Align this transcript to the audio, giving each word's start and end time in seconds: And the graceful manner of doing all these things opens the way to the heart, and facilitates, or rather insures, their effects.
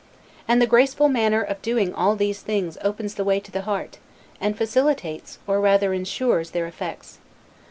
And 0.47 0.59
the 0.59 0.65
graceful 0.65 1.09
manner 1.09 1.43
of 1.43 1.61
doing 1.61 1.93
all 1.93 2.15
these 2.15 2.41
things 2.41 2.75
opens 2.83 3.13
the 3.13 3.23
way 3.23 3.39
to 3.39 3.51
the 3.51 3.61
heart, 3.69 3.99
and 4.39 4.57
facilitates, 4.57 5.37
or 5.45 5.61
rather 5.61 5.93
insures, 5.93 6.49
their 6.49 6.65
effects. 6.65 7.19